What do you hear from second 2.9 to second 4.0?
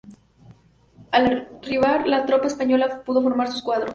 pudo formar sus cuadros.